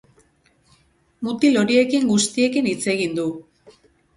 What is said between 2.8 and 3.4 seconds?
egin du.